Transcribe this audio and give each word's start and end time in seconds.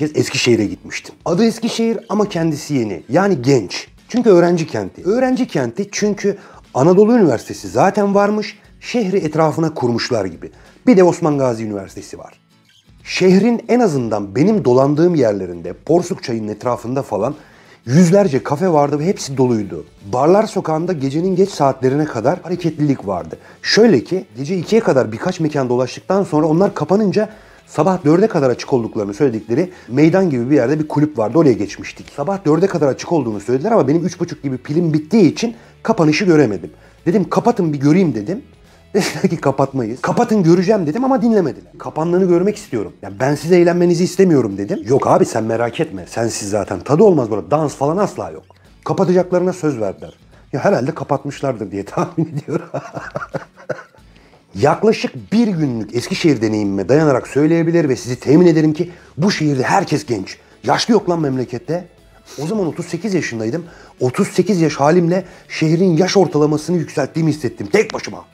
kez 0.00 0.16
Eskişehir'e 0.16 0.66
gitmiştim. 0.66 1.14
Adı 1.24 1.44
Eskişehir 1.44 1.98
ama 2.08 2.28
kendisi 2.28 2.74
yeni. 2.74 3.02
Yani 3.08 3.42
genç. 3.42 3.88
Çünkü 4.08 4.30
öğrenci 4.30 4.66
kenti. 4.66 5.04
Öğrenci 5.04 5.46
kenti 5.46 5.88
çünkü 5.92 6.38
Anadolu 6.74 7.16
Üniversitesi 7.16 7.68
zaten 7.68 8.14
varmış. 8.14 8.58
Şehri 8.80 9.16
etrafına 9.16 9.74
kurmuşlar 9.74 10.24
gibi. 10.24 10.50
Bir 10.86 10.96
de 10.96 11.04
Osman 11.04 11.38
Gazi 11.38 11.64
Üniversitesi 11.64 12.18
var. 12.18 12.40
Şehrin 13.04 13.62
en 13.68 13.80
azından 13.80 14.36
benim 14.36 14.64
dolandığım 14.64 15.14
yerlerinde, 15.14 15.72
Porsuk 15.72 16.22
Çayı'nın 16.22 16.48
etrafında 16.48 17.02
falan 17.02 17.34
yüzlerce 17.86 18.42
kafe 18.42 18.68
vardı 18.68 18.98
ve 18.98 19.06
hepsi 19.06 19.36
doluydu. 19.36 19.84
Barlar 20.12 20.46
sokağında 20.46 20.92
gecenin 20.92 21.36
geç 21.36 21.50
saatlerine 21.50 22.04
kadar 22.04 22.40
hareketlilik 22.42 23.06
vardı. 23.06 23.38
Şöyle 23.62 24.04
ki 24.04 24.24
gece 24.36 24.60
2'ye 24.60 24.80
kadar 24.80 25.12
birkaç 25.12 25.40
mekan 25.40 25.68
dolaştıktan 25.68 26.24
sonra 26.24 26.46
onlar 26.46 26.74
kapanınca 26.74 27.28
sabah 27.70 27.98
4'e 28.04 28.26
kadar 28.26 28.50
açık 28.50 28.72
olduklarını 28.72 29.14
söyledikleri 29.14 29.70
meydan 29.88 30.30
gibi 30.30 30.50
bir 30.50 30.54
yerde 30.54 30.78
bir 30.78 30.88
kulüp 30.88 31.18
vardı 31.18 31.38
oraya 31.38 31.52
geçmiştik. 31.52 32.12
Sabah 32.16 32.38
4'e 32.38 32.66
kadar 32.66 32.88
açık 32.88 33.12
olduğunu 33.12 33.40
söylediler 33.40 33.72
ama 33.72 33.88
benim 33.88 34.06
3.30 34.06 34.42
gibi 34.42 34.58
pilim 34.58 34.92
bittiği 34.92 35.32
için 35.32 35.54
kapanışı 35.82 36.24
göremedim. 36.24 36.70
Dedim 37.06 37.30
kapatın 37.30 37.72
bir 37.72 37.80
göreyim 37.80 38.14
dedim. 38.14 38.42
Dediler 38.94 39.30
ki 39.30 39.36
kapatmayız. 39.36 40.00
Kapatın 40.00 40.42
göreceğim 40.42 40.86
dedim 40.86 41.04
ama 41.04 41.22
dinlemediler. 41.22 41.72
Kapandığını 41.78 42.24
görmek 42.24 42.56
istiyorum. 42.56 42.92
Yani 43.02 43.14
ben 43.20 43.34
size 43.34 43.56
eğlenmenizi 43.56 44.04
istemiyorum 44.04 44.58
dedim. 44.58 44.78
Yok 44.86 45.06
abi 45.06 45.24
sen 45.24 45.44
merak 45.44 45.80
etme. 45.80 46.06
Sensiz 46.06 46.50
zaten 46.50 46.80
tadı 46.80 47.02
olmaz 47.02 47.30
burada. 47.30 47.50
Dans 47.50 47.74
falan 47.74 47.96
asla 47.96 48.30
yok. 48.30 48.44
Kapatacaklarına 48.84 49.52
söz 49.52 49.80
verdiler. 49.80 50.14
Ya 50.52 50.64
herhalde 50.64 50.94
kapatmışlardır 50.94 51.70
diye 51.70 51.84
tahmin 51.84 52.26
ediyorum. 52.26 52.66
Yaklaşık 54.54 55.32
bir 55.32 55.48
günlük 55.48 55.94
Eskişehir 55.96 56.42
deneyimime 56.42 56.88
dayanarak 56.88 57.28
söyleyebilir 57.28 57.88
ve 57.88 57.96
sizi 57.96 58.20
temin 58.20 58.46
ederim 58.46 58.72
ki 58.72 58.90
bu 59.16 59.30
şehirde 59.30 59.62
herkes 59.62 60.06
genç. 60.06 60.38
Yaşlı 60.64 60.92
yok 60.92 61.10
lan 61.10 61.20
memlekette. 61.20 61.88
O 62.42 62.46
zaman 62.46 62.66
38 62.66 63.14
yaşındaydım. 63.14 63.64
38 64.00 64.60
yaş 64.60 64.74
halimle 64.74 65.24
şehrin 65.48 65.96
yaş 65.96 66.16
ortalamasını 66.16 66.76
yükselttiğimi 66.76 67.32
hissettim 67.32 67.68
tek 67.72 67.94
başıma. 67.94 68.24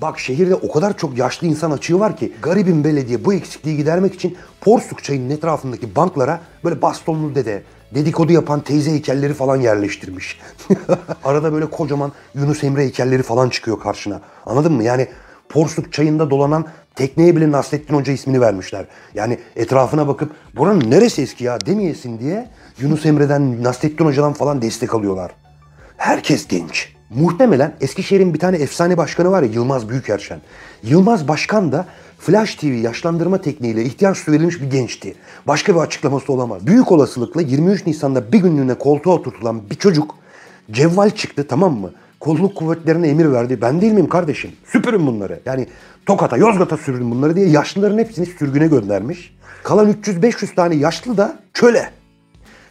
Bak 0.00 0.18
şehirde 0.18 0.54
o 0.54 0.72
kadar 0.72 0.96
çok 0.96 1.18
yaşlı 1.18 1.46
insan 1.46 1.70
açığı 1.70 2.00
var 2.00 2.16
ki 2.16 2.32
garibim 2.42 2.84
belediye 2.84 3.24
bu 3.24 3.34
eksikliği 3.34 3.76
gidermek 3.76 4.14
için 4.14 4.36
Porsuk 4.60 5.04
çayının 5.04 5.30
etrafındaki 5.30 5.96
banklara 5.96 6.40
böyle 6.64 6.82
bastonlu 6.82 7.34
dede, 7.34 7.62
dedikodu 7.94 8.32
yapan 8.32 8.60
teyze 8.60 8.90
heykelleri 8.90 9.34
falan 9.34 9.56
yerleştirmiş. 9.56 10.40
Arada 11.24 11.52
böyle 11.52 11.66
kocaman 11.66 12.12
Yunus 12.34 12.64
Emre 12.64 12.82
heykelleri 12.82 13.22
falan 13.22 13.48
çıkıyor 13.48 13.80
karşına. 13.80 14.20
Anladın 14.46 14.72
mı? 14.72 14.84
Yani 14.84 15.08
Porsuk 15.54 15.92
çayında 15.92 16.30
dolanan 16.30 16.66
tekneye 16.94 17.36
bile 17.36 17.52
Nasrettin 17.52 17.94
Hoca 17.94 18.12
ismini 18.12 18.40
vermişler. 18.40 18.86
Yani 19.14 19.38
etrafına 19.56 20.08
bakıp 20.08 20.32
buranın 20.56 20.90
neresi 20.90 21.22
eski 21.22 21.44
ya 21.44 21.60
demeyesin 21.60 22.18
diye 22.18 22.48
Yunus 22.78 23.06
Emre'den, 23.06 23.62
Nasrettin 23.62 24.04
Hoca'dan 24.04 24.32
falan 24.32 24.62
destek 24.62 24.94
alıyorlar. 24.94 25.30
Herkes 25.96 26.48
genç. 26.48 26.92
Muhtemelen 27.10 27.74
Eskişehir'in 27.80 28.34
bir 28.34 28.38
tane 28.38 28.56
efsane 28.56 28.96
başkanı 28.96 29.30
var 29.30 29.42
ya 29.42 29.48
Yılmaz 29.48 29.88
Büyükerşen. 29.88 30.40
Yılmaz 30.82 31.28
Başkan 31.28 31.72
da 31.72 31.86
Flash 32.18 32.54
TV 32.54 32.66
yaşlandırma 32.66 33.40
tekniğiyle 33.40 33.84
ihtiyaç 33.84 34.28
verilmiş 34.28 34.60
bir 34.60 34.70
gençti. 34.70 35.14
Başka 35.46 35.74
bir 35.74 35.80
açıklaması 35.80 36.32
olamaz. 36.32 36.66
Büyük 36.66 36.92
olasılıkla 36.92 37.40
23 37.40 37.86
Nisan'da 37.86 38.32
bir 38.32 38.38
günlüğüne 38.38 38.74
koltuğa 38.74 39.14
oturtulan 39.14 39.70
bir 39.70 39.76
çocuk 39.76 40.14
cevval 40.70 41.10
çıktı 41.10 41.46
tamam 41.48 41.80
mı? 41.80 41.90
Kolluk 42.24 42.54
kuvvetlerine 42.54 43.08
emir 43.08 43.32
verdi. 43.32 43.58
Ben 43.60 43.80
değil 43.80 43.92
miyim 43.92 44.08
kardeşim? 44.08 44.52
Süpürün 44.66 45.06
bunları. 45.06 45.40
Yani 45.46 45.66
Tokat'a, 46.06 46.36
Yozgat'a 46.36 46.76
sürün 46.76 47.10
bunları 47.10 47.36
diye 47.36 47.48
yaşlıların 47.48 47.98
hepsini 47.98 48.26
sürgüne 48.26 48.66
göndermiş. 48.66 49.36
Kalan 49.62 49.92
300-500 49.92 50.54
tane 50.54 50.74
yaşlı 50.74 51.16
da 51.16 51.38
köle. 51.54 51.90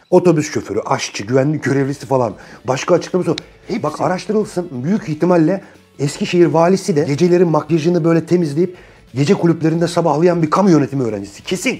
Otobüs 0.10 0.52
şoförü, 0.52 0.80
aşçı, 0.86 1.24
güvenlik 1.24 1.64
görevlisi 1.64 2.06
falan. 2.06 2.34
Başka 2.68 2.96
açıklaması 2.96 3.30
yok. 3.30 3.40
Hey, 3.68 3.84
bak 3.84 4.02
araştırılsın. 4.02 4.70
Büyük 4.84 5.10
ihtimalle 5.10 5.62
Eskişehir 6.00 6.46
valisi 6.46 6.96
de 6.96 7.04
gecelerin 7.04 7.48
makyajını 7.48 8.04
böyle 8.04 8.26
temizleyip 8.26 8.78
gece 9.16 9.34
kulüplerinde 9.34 9.88
sabahlayan 9.88 10.42
bir 10.42 10.50
kamu 10.50 10.70
yönetimi 10.70 11.04
öğrencisi. 11.04 11.44
Kesin. 11.44 11.80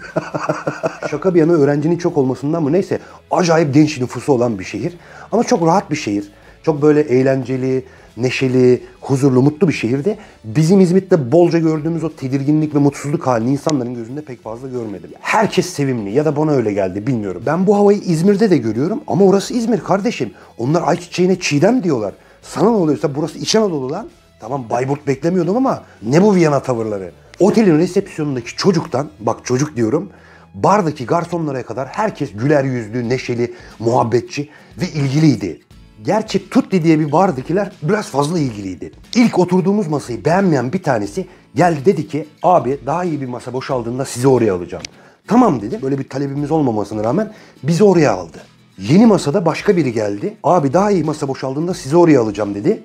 Şaka 1.10 1.34
bir 1.34 1.40
yana 1.40 1.52
öğrencinin 1.52 1.98
çok 1.98 2.16
olmasından 2.18 2.62
mı 2.62 2.72
neyse 2.72 2.98
acayip 3.30 3.74
genç 3.74 4.00
nüfusu 4.00 4.32
olan 4.32 4.58
bir 4.58 4.64
şehir. 4.64 4.94
Ama 5.32 5.44
çok 5.44 5.66
rahat 5.66 5.90
bir 5.90 5.96
şehir. 5.96 6.24
Çok 6.64 6.82
böyle 6.82 7.00
eğlenceli, 7.00 7.84
neşeli, 8.16 8.82
huzurlu, 9.00 9.42
mutlu 9.42 9.68
bir 9.68 9.72
şehirde 9.72 10.18
bizim 10.44 10.80
İzmit'te 10.80 11.32
bolca 11.32 11.58
gördüğümüz 11.58 12.04
o 12.04 12.12
tedirginlik 12.16 12.74
ve 12.74 12.78
mutsuzluk 12.78 13.26
halini 13.26 13.50
insanların 13.50 13.94
gözünde 13.94 14.22
pek 14.22 14.42
fazla 14.42 14.68
görmedim. 14.68 15.10
Herkes 15.20 15.66
sevimli 15.66 16.10
ya 16.10 16.24
da 16.24 16.36
bana 16.36 16.52
öyle 16.52 16.72
geldi 16.72 17.06
bilmiyorum. 17.06 17.42
Ben 17.46 17.66
bu 17.66 17.76
havayı 17.76 17.98
İzmir'de 17.98 18.50
de 18.50 18.56
görüyorum 18.56 19.00
ama 19.06 19.24
orası 19.24 19.54
İzmir 19.54 19.80
kardeşim. 19.80 20.30
Onlar 20.58 20.82
ayçiçeğine 20.82 21.40
çiğdem 21.40 21.82
diyorlar. 21.82 22.14
Sana 22.42 22.70
ne 22.70 22.76
oluyorsa 22.76 23.14
burası 23.14 23.38
İç 23.38 23.56
Anadolu 23.56 23.90
lan. 23.90 24.08
Tamam 24.40 24.64
Bayburt 24.70 25.06
beklemiyordum 25.06 25.56
ama 25.56 25.82
ne 26.02 26.22
bu 26.22 26.34
Viyana 26.34 26.60
tavırları? 26.60 27.12
Otelin 27.40 27.78
resepsiyonundaki 27.78 28.56
çocuktan, 28.56 29.08
bak 29.20 29.44
çocuk 29.44 29.76
diyorum, 29.76 30.10
bardaki 30.54 31.06
garsonlara 31.06 31.62
kadar 31.62 31.88
herkes 31.88 32.32
güler 32.32 32.64
yüzlü, 32.64 33.08
neşeli, 33.08 33.54
muhabbetçi 33.78 34.48
ve 34.80 34.88
ilgiliydi. 34.88 35.60
Gerçi 36.04 36.50
Tutti 36.50 36.84
diye 36.84 37.00
bir 37.00 37.12
bardakiler 37.12 37.72
biraz 37.82 38.08
fazla 38.08 38.38
ilgiliydi. 38.38 38.92
İlk 39.14 39.38
oturduğumuz 39.38 39.86
masayı 39.86 40.24
beğenmeyen 40.24 40.72
bir 40.72 40.82
tanesi 40.82 41.26
geldi 41.54 41.84
dedi 41.84 42.08
ki 42.08 42.26
abi 42.42 42.78
daha 42.86 43.04
iyi 43.04 43.20
bir 43.20 43.26
masa 43.26 43.52
boşaldığında 43.52 44.04
sizi 44.04 44.28
oraya 44.28 44.54
alacağım. 44.54 44.84
Tamam 45.26 45.62
dedim. 45.62 45.80
Böyle 45.82 45.98
bir 45.98 46.08
talebimiz 46.08 46.50
olmamasına 46.50 47.04
rağmen 47.04 47.32
bizi 47.62 47.84
oraya 47.84 48.12
aldı. 48.12 48.38
Yeni 48.78 49.06
masada 49.06 49.46
başka 49.46 49.76
biri 49.76 49.92
geldi. 49.92 50.36
Abi 50.42 50.72
daha 50.72 50.90
iyi 50.90 51.04
masa 51.04 51.28
boşaldığında 51.28 51.74
sizi 51.74 51.96
oraya 51.96 52.20
alacağım 52.20 52.54
dedi. 52.54 52.82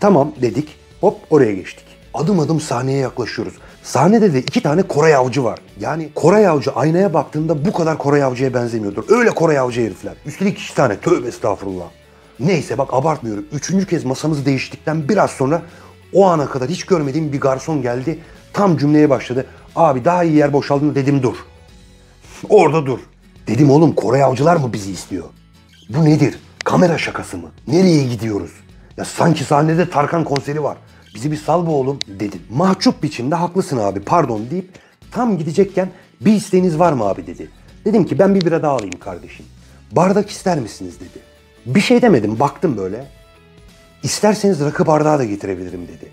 Tamam 0.00 0.32
dedik. 0.42 0.68
Hop 1.00 1.16
oraya 1.30 1.52
geçtik. 1.52 1.91
Adım 2.14 2.40
adım 2.40 2.60
sahneye 2.60 2.98
yaklaşıyoruz. 2.98 3.54
Sahnede 3.82 4.32
de 4.34 4.40
iki 4.40 4.62
tane 4.62 4.82
Koray 4.82 5.14
avcı 5.14 5.44
var. 5.44 5.58
Yani 5.80 6.08
Koray 6.14 6.48
avcı 6.48 6.70
aynaya 6.72 7.14
baktığında 7.14 7.64
bu 7.64 7.72
kadar 7.72 7.98
Koray 7.98 8.22
avcıya 8.22 8.54
benzemiyordur. 8.54 9.04
Öyle 9.08 9.30
Koray 9.30 9.58
avcı 9.58 9.80
herifler. 9.80 10.14
Üstelik 10.26 10.58
iki 10.58 10.74
tane. 10.74 10.96
Tövbe 11.00 11.28
estağfurullah. 11.28 11.84
Neyse 12.40 12.78
bak 12.78 12.94
abartmıyorum. 12.94 13.44
Üçüncü 13.52 13.86
kez 13.86 14.04
masamızı 14.04 14.46
değiştikten 14.46 15.08
biraz 15.08 15.30
sonra 15.30 15.62
o 16.12 16.26
ana 16.26 16.46
kadar 16.46 16.68
hiç 16.68 16.84
görmediğim 16.84 17.32
bir 17.32 17.40
garson 17.40 17.82
geldi. 17.82 18.18
Tam 18.52 18.76
cümleye 18.76 19.10
başladı. 19.10 19.46
Abi 19.76 20.04
daha 20.04 20.24
iyi 20.24 20.34
yer 20.36 20.52
boşaldığında 20.52 20.94
dedim 20.94 21.22
dur. 21.22 21.36
Orada 22.48 22.86
dur. 22.86 22.98
Dedim 23.46 23.70
oğlum 23.70 23.92
Koray 23.94 24.22
avcılar 24.22 24.56
mı 24.56 24.72
bizi 24.72 24.92
istiyor? 24.92 25.24
Bu 25.88 26.04
nedir? 26.04 26.38
Kamera 26.64 26.98
şakası 26.98 27.36
mı? 27.36 27.48
Nereye 27.66 28.04
gidiyoruz? 28.04 28.50
Ya 28.96 29.04
sanki 29.04 29.44
sahnede 29.44 29.90
Tarkan 29.90 30.24
konseri 30.24 30.62
var. 30.62 30.76
Bizi 31.14 31.32
bir 31.32 31.36
sal 31.36 31.66
be 31.66 31.70
oğlum 31.70 31.98
dedim. 32.06 32.40
Mahcup 32.50 33.02
biçimde 33.02 33.34
haklısın 33.34 33.76
abi 33.78 34.00
pardon 34.00 34.42
deyip 34.50 34.70
tam 35.10 35.38
gidecekken 35.38 35.90
bir 36.20 36.32
isteğiniz 36.32 36.78
var 36.78 36.92
mı 36.92 37.04
abi 37.04 37.26
dedi. 37.26 37.48
Dedim 37.84 38.06
ki 38.06 38.18
ben 38.18 38.34
bir 38.34 38.40
bira 38.40 38.62
daha 38.62 38.72
alayım 38.72 38.98
kardeşim. 39.00 39.46
Bardak 39.92 40.30
ister 40.30 40.58
misiniz 40.58 41.00
dedi. 41.00 41.24
Bir 41.66 41.80
şey 41.80 42.02
demedim 42.02 42.38
baktım 42.40 42.76
böyle. 42.76 43.04
İsterseniz 44.02 44.60
rakı 44.60 44.86
bardağı 44.86 45.18
da 45.18 45.24
getirebilirim 45.24 45.88
dedi. 45.88 46.10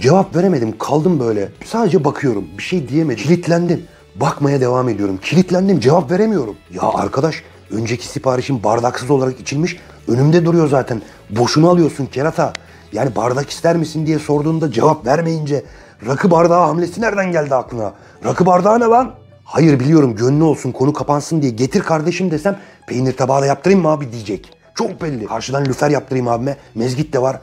Cevap 0.00 0.36
veremedim 0.36 0.78
kaldım 0.78 1.20
böyle. 1.20 1.48
Sadece 1.64 2.04
bakıyorum 2.04 2.44
bir 2.58 2.62
şey 2.62 2.88
diyemedim. 2.88 3.24
Kilitlendim. 3.24 3.84
Bakmaya 4.14 4.60
devam 4.60 4.88
ediyorum. 4.88 5.18
Kilitlendim 5.22 5.80
cevap 5.80 6.10
veremiyorum. 6.10 6.56
Ya 6.74 6.82
arkadaş 6.82 7.42
önceki 7.70 8.06
siparişin 8.06 8.64
bardaksız 8.64 9.10
olarak 9.10 9.40
içilmiş 9.40 9.76
önümde 10.08 10.44
duruyor 10.44 10.68
zaten. 10.68 11.02
Boşuna 11.30 11.68
alıyorsun 11.68 12.06
kerata. 12.06 12.52
Yani 12.92 13.16
bardak 13.16 13.50
ister 13.50 13.76
misin 13.76 14.06
diye 14.06 14.18
sorduğunda 14.18 14.72
cevap 14.72 15.06
vermeyince 15.06 15.64
rakı 16.06 16.30
bardağı 16.30 16.66
hamlesi 16.66 17.00
nereden 17.00 17.32
geldi 17.32 17.54
aklına? 17.54 17.92
Rakı 18.24 18.46
bardağı 18.46 18.80
ne 18.80 18.84
lan? 18.84 19.14
Hayır 19.44 19.80
biliyorum 19.80 20.16
gönlü 20.16 20.44
olsun 20.44 20.72
konu 20.72 20.92
kapansın 20.92 21.42
diye 21.42 21.52
getir 21.52 21.80
kardeşim 21.80 22.30
desem 22.30 22.58
peynir 22.86 23.16
tabağı 23.16 23.42
da 23.42 23.46
yaptırayım 23.46 23.82
mı 23.82 23.88
abi 23.88 24.12
diyecek. 24.12 24.52
Çok 24.74 25.02
belli. 25.02 25.26
Karşıdan 25.26 25.64
lüfer 25.64 25.90
yaptırayım 25.90 26.28
abime. 26.28 26.56
Mezgit 26.74 27.12
de 27.12 27.22
var. 27.22 27.40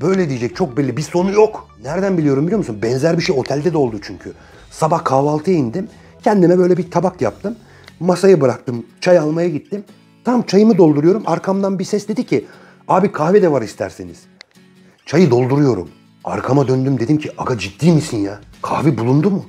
Böyle 0.00 0.28
diyecek 0.28 0.56
çok 0.56 0.76
belli. 0.76 0.96
Bir 0.96 1.02
sonu 1.02 1.32
yok. 1.32 1.68
Nereden 1.84 2.18
biliyorum 2.18 2.44
biliyor 2.46 2.58
musun? 2.58 2.78
Benzer 2.82 3.18
bir 3.18 3.22
şey 3.22 3.36
otelde 3.38 3.72
de 3.72 3.76
oldu 3.78 3.96
çünkü. 4.02 4.32
Sabah 4.70 5.04
kahvaltıya 5.04 5.56
indim. 5.56 5.88
Kendime 6.22 6.58
böyle 6.58 6.76
bir 6.76 6.90
tabak 6.90 7.20
yaptım. 7.22 7.56
Masayı 8.00 8.40
bıraktım. 8.40 8.86
Çay 9.00 9.18
almaya 9.18 9.48
gittim. 9.48 9.84
Tam 10.24 10.42
çayımı 10.42 10.78
dolduruyorum. 10.78 11.22
Arkamdan 11.26 11.78
bir 11.78 11.84
ses 11.84 12.08
dedi 12.08 12.26
ki 12.26 12.46
abi 12.88 13.12
kahve 13.12 13.42
de 13.42 13.52
var 13.52 13.62
isterseniz. 13.62 14.22
Çayı 15.06 15.30
dolduruyorum. 15.30 15.88
Arkama 16.24 16.68
döndüm 16.68 17.00
dedim 17.00 17.18
ki 17.18 17.30
aga 17.38 17.58
ciddi 17.58 17.92
misin 17.92 18.18
ya? 18.18 18.40
Kahve 18.62 18.98
bulundu 18.98 19.30
mu? 19.30 19.44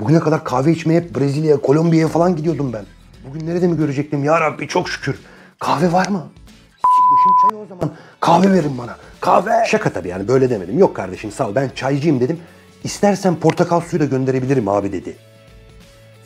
Bugüne 0.00 0.20
kadar 0.20 0.44
kahve 0.44 0.72
içmeye 0.72 1.00
hep 1.00 1.16
Brezilya'ya, 1.16 1.60
Kolombiya'ya 1.60 2.08
falan 2.08 2.36
gidiyordum 2.36 2.72
ben. 2.72 2.84
Bugün 3.28 3.46
nerede 3.46 3.66
mi 3.68 3.76
görecektim? 3.76 4.24
Ya 4.24 4.40
Rabbi 4.40 4.68
çok 4.68 4.88
şükür. 4.88 5.18
Kahve 5.58 5.92
var 5.92 6.06
mı? 6.08 6.28
Çıkmışım 6.74 7.50
çay 7.50 7.58
o 7.62 7.66
zaman. 7.66 7.94
Kahve 8.20 8.52
verin 8.52 8.78
bana. 8.78 8.96
Kahve. 9.20 9.64
Şaka 9.66 9.92
tabii 9.92 10.08
yani 10.08 10.28
böyle 10.28 10.50
demedim. 10.50 10.78
Yok 10.78 10.96
kardeşim 10.96 11.32
sağ 11.32 11.48
ol 11.48 11.54
ben 11.54 11.70
çaycıyım 11.74 12.20
dedim. 12.20 12.38
İstersen 12.84 13.36
portakal 13.36 13.80
suyu 13.80 14.00
da 14.00 14.04
gönderebilirim 14.04 14.68
abi 14.68 14.92
dedi. 14.92 15.16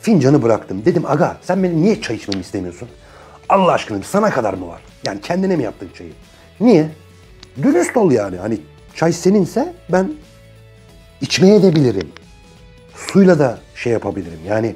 Fincanı 0.01 0.41
bıraktım. 0.43 0.85
Dedim 0.85 1.03
aga 1.05 1.37
sen 1.41 1.63
benim 1.63 1.81
niye 1.81 2.01
çay 2.01 2.15
içmemi 2.15 2.41
istemiyorsun? 2.41 2.89
Allah 3.49 3.71
aşkına 3.71 4.03
sana 4.03 4.29
kadar 4.29 4.53
mı 4.53 4.67
var? 4.67 4.81
Yani 5.03 5.21
kendine 5.21 5.55
mi 5.55 5.63
yaptın 5.63 5.89
çayı? 5.97 6.11
Niye? 6.61 6.89
Dürüst 7.63 7.97
ol 7.97 8.11
yani. 8.11 8.37
Hani 8.37 8.61
çay 8.95 9.13
seninse 9.13 9.73
ben 9.89 10.13
içmeye 11.21 11.63
de 11.63 11.75
bilirim. 11.75 12.11
Suyla 12.95 13.39
da 13.39 13.59
şey 13.75 13.93
yapabilirim. 13.93 14.39
Yani 14.47 14.75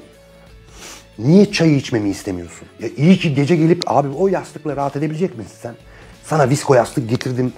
niye 1.20 1.52
çayı 1.52 1.76
içmemi 1.76 2.10
istemiyorsun? 2.10 2.68
Ya 2.80 2.90
iyi 2.98 3.18
ki 3.18 3.34
gece 3.36 3.56
gelip 3.56 3.84
abi 3.92 4.08
o 4.08 4.28
yastıkla 4.28 4.76
rahat 4.76 4.96
edebilecek 4.96 5.38
misin 5.38 5.56
sen? 5.62 5.76
Sana 6.24 6.50
visko 6.50 6.74
yastık 6.74 7.10
getirdim. 7.10 7.54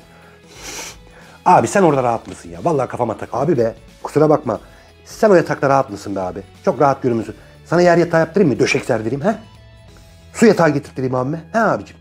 Abi 1.45 1.68
sen 1.68 1.81
orada 1.83 2.04
rahat 2.04 2.28
mısın 2.28 2.50
ya? 2.50 2.60
Vallahi 2.63 2.88
kafama 2.88 3.18
tak. 3.18 3.30
Abi 3.33 3.57
be 3.57 3.75
kusura 4.04 4.30
bakma. 4.30 4.60
Sen 5.06 5.30
o 5.30 5.36
yatakta 5.36 5.69
rahat 5.69 5.89
mısın 5.89 6.16
be 6.16 6.19
abi? 6.19 6.39
Çok 6.66 6.81
rahat 6.81 7.01
görünüyorsun. 7.04 7.36
Sana 7.66 7.81
yer 7.81 7.98
yatağı 7.98 8.19
yaptırayım 8.19 8.54
mı? 8.54 8.60
Döşek 8.60 8.86
serdireyim 8.86 9.24
he? 9.24 9.36
Su 10.33 10.45
yatağı 10.45 10.69
getirttireyim 10.69 11.16
abime. 11.16 11.44
He 11.51 11.60
abicim? 11.60 11.98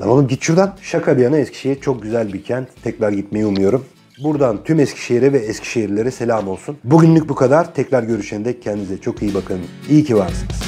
Lan 0.00 0.08
oğlum 0.08 0.28
git 0.28 0.42
şuradan. 0.42 0.74
Şaka 0.82 1.16
bir 1.16 1.22
yana 1.22 1.38
Eskişehir 1.38 1.80
çok 1.80 2.02
güzel 2.02 2.32
bir 2.32 2.42
kent. 2.42 2.68
Tekrar 2.82 3.12
gitmeyi 3.12 3.46
umuyorum. 3.46 3.84
Buradan 4.22 4.64
tüm 4.64 4.80
Eskişehir'e 4.80 5.32
ve 5.32 5.38
Eskişehirlilere 5.38 6.10
selam 6.10 6.48
olsun. 6.48 6.76
Bugünlük 6.84 7.28
bu 7.28 7.34
kadar. 7.34 7.74
Tekrar 7.74 8.02
görüşene 8.02 8.44
dek 8.44 8.62
kendinize 8.62 8.98
çok 8.98 9.22
iyi 9.22 9.34
bakın. 9.34 9.60
İyi 9.90 10.04
ki 10.04 10.16
varsınız. 10.16 10.67